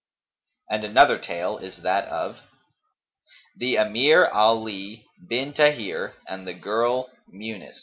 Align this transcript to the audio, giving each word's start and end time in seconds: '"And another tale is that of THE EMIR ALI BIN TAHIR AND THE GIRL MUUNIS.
'"And 0.71 0.83
another 0.83 1.19
tale 1.19 1.59
is 1.59 1.83
that 1.83 2.05
of 2.05 2.39
THE 3.55 3.75
EMIR 3.77 4.29
ALI 4.33 5.05
BIN 5.29 5.53
TAHIR 5.53 6.15
AND 6.27 6.47
THE 6.47 6.53
GIRL 6.55 7.07
MUUNIS. 7.27 7.77